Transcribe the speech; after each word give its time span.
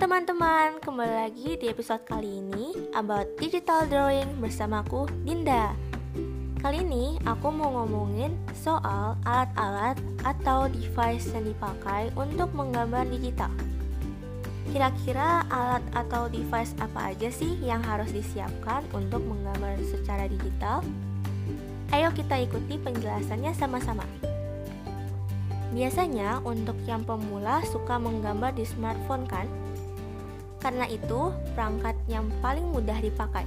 teman-teman, 0.00 0.76
kembali 0.80 1.14
lagi 1.24 1.56
di 1.56 1.68
episode 1.68 2.04
kali 2.04 2.40
ini 2.44 2.72
about 2.92 3.24
digital 3.40 3.88
drawing 3.88 4.28
bersamaku 4.36 5.08
Dinda. 5.24 5.72
Kali 6.60 6.84
ini 6.84 7.16
aku 7.24 7.48
mau 7.48 7.72
ngomongin 7.72 8.36
soal 8.52 9.16
alat-alat 9.24 9.96
atau 10.24 10.68
device 10.68 11.32
yang 11.32 11.48
dipakai 11.48 12.12
untuk 12.12 12.52
menggambar 12.52 13.08
digital. 13.08 13.48
Kira-kira 14.68 15.48
alat 15.48 15.84
atau 15.96 16.28
device 16.28 16.76
apa 16.80 17.16
aja 17.16 17.28
sih 17.28 17.56
yang 17.64 17.80
harus 17.80 18.12
disiapkan 18.12 18.84
untuk 18.96 19.24
menggambar 19.24 19.80
secara 19.84 20.28
digital? 20.28 20.80
Ayo 21.92 22.08
kita 22.16 22.36
ikuti 22.40 22.76
penjelasannya 22.80 23.52
sama-sama. 23.56 24.29
Biasanya 25.70 26.42
untuk 26.42 26.74
yang 26.86 27.06
pemula 27.06 27.62
suka 27.70 27.94
menggambar 27.94 28.50
di 28.58 28.66
smartphone 28.66 29.22
kan? 29.30 29.46
Karena 30.58 30.84
itu 30.90 31.30
perangkat 31.54 31.94
yang 32.10 32.26
paling 32.42 32.66
mudah 32.74 32.98
dipakai. 32.98 33.46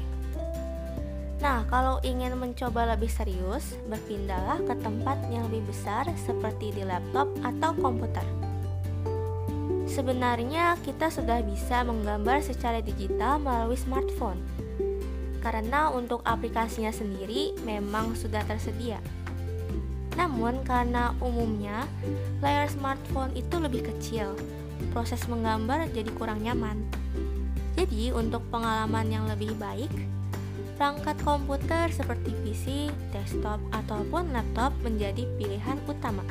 Nah, 1.43 1.67
kalau 1.67 1.99
ingin 2.07 2.39
mencoba 2.39 2.95
lebih 2.95 3.11
serius, 3.11 3.75
berpindahlah 3.91 4.63
ke 4.63 4.79
tempat 4.79 5.19
yang 5.27 5.51
lebih 5.51 5.67
besar 5.67 6.07
seperti 6.15 6.71
di 6.71 6.87
laptop 6.87 7.27
atau 7.43 7.75
komputer. 7.75 8.23
Sebenarnya 9.83 10.79
kita 10.81 11.11
sudah 11.11 11.43
bisa 11.43 11.83
menggambar 11.83 12.39
secara 12.39 12.79
digital 12.79 13.43
melalui 13.43 13.75
smartphone. 13.75 14.39
Karena 15.43 15.91
untuk 15.91 16.23
aplikasinya 16.23 16.95
sendiri 16.95 17.51
memang 17.67 18.15
sudah 18.15 18.47
tersedia. 18.47 19.03
Namun 20.13 20.61
karena 20.61 21.13
umumnya 21.21 21.89
layar 22.39 22.69
smartphone 22.69 23.33
itu 23.33 23.55
lebih 23.57 23.85
kecil, 23.89 24.37
proses 24.93 25.25
menggambar 25.25 25.89
jadi 25.89 26.09
kurang 26.13 26.45
nyaman. 26.45 26.85
Jadi 27.73 28.13
untuk 28.13 28.45
pengalaman 28.53 29.09
yang 29.09 29.25
lebih 29.25 29.57
baik, 29.57 29.89
perangkat 30.77 31.17
komputer 31.25 31.89
seperti 31.89 32.37
PC, 32.45 32.93
desktop, 33.09 33.57
ataupun 33.73 34.29
laptop 34.29 34.69
menjadi 34.85 35.25
pilihan 35.41 35.81
utama. 35.89 36.21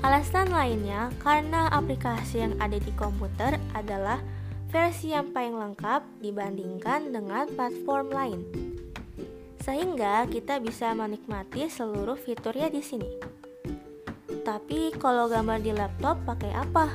Alasan 0.00 0.54
lainnya 0.54 1.10
karena 1.20 1.66
aplikasi 1.74 2.46
yang 2.46 2.54
ada 2.62 2.78
di 2.78 2.92
komputer 2.94 3.58
adalah 3.74 4.22
versi 4.70 5.10
yang 5.10 5.34
paling 5.34 5.58
lengkap 5.58 6.04
dibandingkan 6.22 7.10
dengan 7.10 7.50
platform 7.50 8.06
lain 8.14 8.40
sehingga 9.66 10.22
kita 10.30 10.62
bisa 10.62 10.94
menikmati 10.94 11.66
seluruh 11.66 12.14
fiturnya 12.14 12.70
di 12.70 12.78
sini. 12.86 13.10
Tapi 14.46 14.94
kalau 14.94 15.26
gambar 15.26 15.58
di 15.58 15.74
laptop 15.74 16.22
pakai 16.22 16.54
apa? 16.54 16.86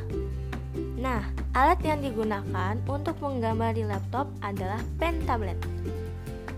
Nah, 0.95 1.19
alat 1.51 1.83
yang 1.83 1.99
digunakan 1.99 2.79
untuk 2.87 3.19
menggambar 3.19 3.75
di 3.75 3.83
laptop 3.83 4.31
adalah 4.39 4.79
pen 4.95 5.19
tablet. 5.27 5.59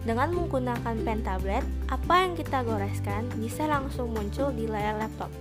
Dengan 0.05 0.29
menggunakan 0.37 1.01
pen 1.01 1.25
tablet, 1.25 1.65
apa 1.89 2.13
yang 2.21 2.37
kita 2.37 2.61
goreskan 2.61 3.25
bisa 3.41 3.65
langsung 3.65 4.13
muncul 4.13 4.53
di 4.53 4.69
layar 4.69 5.01
laptop. 5.01 5.33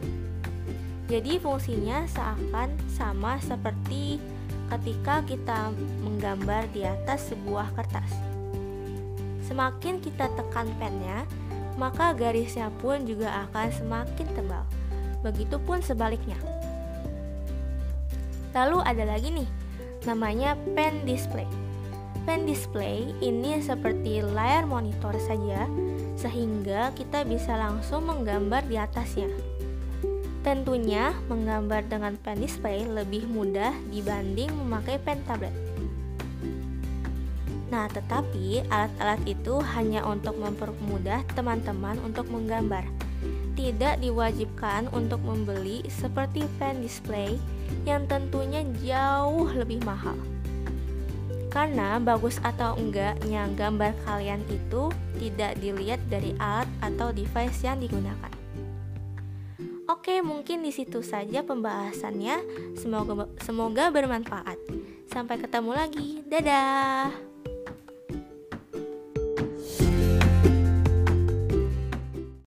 Jadi 1.13 1.37
fungsinya 1.37 2.09
seakan 2.09 2.73
sama 2.89 3.37
seperti 3.45 4.17
ketika 4.73 5.21
kita 5.29 5.69
menggambar 6.01 6.65
di 6.73 6.89
atas 6.89 7.29
sebuah 7.29 7.77
kertas. 7.77 8.32
Semakin 9.43 9.99
kita 9.99 10.31
tekan 10.39 10.71
pennya, 10.79 11.27
maka 11.77 12.15
garisnya 12.15 12.71
pun 12.79 13.03
juga 13.05 13.49
akan 13.49 13.69
semakin 13.75 14.27
tebal. 14.39 14.65
Begitupun 15.23 15.83
sebaliknya. 15.83 16.39
Lalu 18.53 18.79
ada 18.85 19.05
lagi 19.09 19.33
nih, 19.33 19.49
namanya 20.05 20.59
pen 20.77 21.03
display. 21.09 21.49
Pen 22.23 22.47
display 22.47 23.11
ini 23.19 23.59
seperti 23.59 24.23
layar 24.23 24.69
monitor 24.69 25.17
saja, 25.19 25.67
sehingga 26.15 26.95
kita 26.95 27.27
bisa 27.27 27.57
langsung 27.59 28.07
menggambar 28.07 28.63
di 28.69 28.79
atasnya. 28.79 29.27
Tentunya, 30.43 31.15
menggambar 31.31 31.87
dengan 31.87 32.19
pen 32.19 32.43
display 32.43 32.83
lebih 32.83 33.27
mudah 33.31 33.75
dibanding 33.91 34.51
memakai 34.55 34.99
pen 35.03 35.23
tablet. 35.27 35.72
Nah, 37.73 37.89
tetapi 37.89 38.69
alat-alat 38.69 39.25
itu 39.25 39.57
hanya 39.73 40.05
untuk 40.05 40.37
mempermudah 40.37 41.25
teman-teman 41.33 41.97
untuk 42.05 42.29
menggambar. 42.29 42.85
Tidak 43.57 44.05
diwajibkan 44.05 44.93
untuk 44.93 45.25
membeli 45.25 45.81
seperti 45.89 46.45
pen 46.61 46.85
display 46.85 47.41
yang 47.89 48.05
tentunya 48.05 48.61
jauh 48.85 49.49
lebih 49.57 49.81
mahal. 49.89 50.17
Karena 51.49 51.97
bagus 51.97 52.37
atau 52.45 52.77
enggaknya 52.77 53.49
gambar 53.57 53.97
kalian 54.05 54.45
itu 54.53 54.93
tidak 55.17 55.57
dilihat 55.57 56.01
dari 56.13 56.37
alat 56.37 56.69
atau 56.85 57.09
device 57.09 57.65
yang 57.65 57.81
digunakan. 57.81 58.33
Oke, 59.89 60.25
mungkin 60.25 60.65
di 60.65 60.73
situ 60.73 61.05
saja 61.05 61.45
pembahasannya. 61.45 62.41
Semoga 62.77 63.29
semoga 63.45 63.93
bermanfaat. 63.93 64.57
Sampai 65.13 65.37
ketemu 65.37 65.73
lagi. 65.77 66.09
Dadah. 66.25 67.32